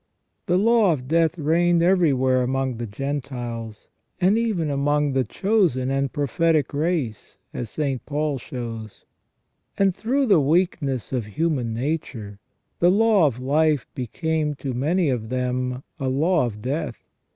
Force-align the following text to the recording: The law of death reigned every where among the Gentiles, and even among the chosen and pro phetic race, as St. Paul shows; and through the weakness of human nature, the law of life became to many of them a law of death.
The 0.47 0.57
law 0.57 0.91
of 0.93 1.07
death 1.07 1.37
reigned 1.37 1.83
every 1.83 2.11
where 2.11 2.41
among 2.41 2.77
the 2.77 2.87
Gentiles, 2.87 3.91
and 4.19 4.35
even 4.35 4.71
among 4.71 5.13
the 5.13 5.23
chosen 5.23 5.91
and 5.91 6.11
pro 6.11 6.25
phetic 6.25 6.73
race, 6.73 7.37
as 7.53 7.69
St. 7.69 8.03
Paul 8.07 8.39
shows; 8.39 9.05
and 9.77 9.95
through 9.95 10.25
the 10.25 10.39
weakness 10.39 11.13
of 11.13 11.27
human 11.27 11.71
nature, 11.75 12.39
the 12.79 12.89
law 12.89 13.27
of 13.27 13.39
life 13.39 13.85
became 13.93 14.55
to 14.55 14.73
many 14.73 15.11
of 15.11 15.29
them 15.29 15.83
a 15.99 16.09
law 16.09 16.47
of 16.47 16.63
death. 16.63 17.05